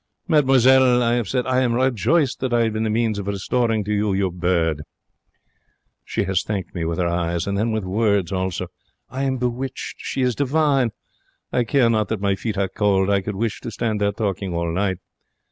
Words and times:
'Mademoiselle,' 0.27 1.03
I 1.03 1.13
have 1.13 1.27
said, 1.27 1.45
'I 1.45 1.61
am 1.61 1.73
rejoiced 1.75 2.39
that 2.39 2.51
I 2.55 2.61
have 2.63 2.73
been 2.73 2.81
the 2.85 2.89
means 2.89 3.19
of 3.19 3.27
restoring 3.27 3.83
to 3.83 3.93
you 3.93 4.13
your 4.13 4.31
bird.' 4.31 4.81
She 6.03 6.23
has 6.23 6.41
thanked 6.41 6.73
me 6.73 6.83
with 6.85 6.97
her 6.97 7.05
eyes, 7.05 7.45
and 7.45 7.55
then 7.55 7.71
with 7.71 7.83
words 7.83 8.31
also. 8.31 8.69
I 9.11 9.25
am 9.25 9.37
bewitched. 9.37 9.97
She 9.99 10.23
is 10.23 10.33
divine. 10.33 10.89
I 11.53 11.65
care 11.65 11.87
not 11.87 12.07
that 12.07 12.19
my 12.19 12.33
feet 12.33 12.57
are 12.57 12.67
cold. 12.67 13.11
I 13.11 13.21
could 13.21 13.35
wish 13.35 13.61
to 13.61 13.69
stand 13.69 14.01
there 14.01 14.11
talking 14.11 14.55
all 14.55 14.71
night. 14.71 14.97